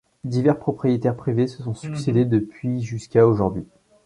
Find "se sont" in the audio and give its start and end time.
1.45-1.75